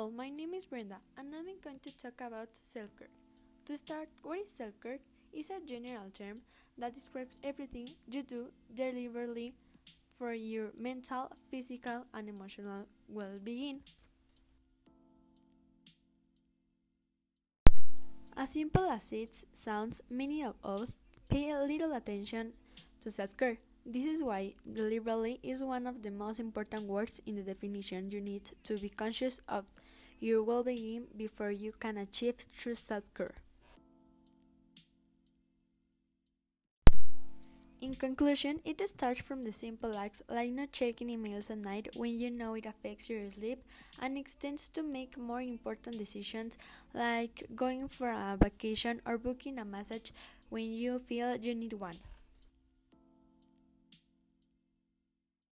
[0.00, 3.10] Hello, my name is Brenda and I'm going to talk about self care.
[3.66, 4.96] To start, what is self care?
[5.30, 6.36] It's a general term
[6.78, 9.52] that describes everything you do deliberately
[10.16, 13.80] for your mental, physical, and emotional well being.
[18.38, 22.54] As simple as it sounds, many of us pay little attention
[23.02, 23.58] to self care.
[23.84, 28.10] This is why deliberately is one of the most important words in the definition.
[28.10, 29.66] You need to be conscious of
[30.20, 33.34] your well being before you can achieve true self care.
[37.80, 42.20] In conclusion, it starts from the simple acts like not checking emails at night when
[42.20, 43.64] you know it affects your sleep
[43.98, 46.58] and extends to make more important decisions
[46.92, 50.10] like going for a vacation or booking a massage
[50.50, 51.96] when you feel you need one.